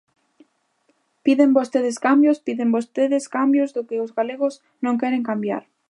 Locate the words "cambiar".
5.29-5.63